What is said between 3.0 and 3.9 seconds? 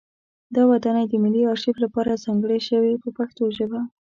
په پښتو ژبه.